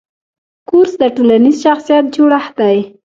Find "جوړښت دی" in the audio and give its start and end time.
2.15-2.77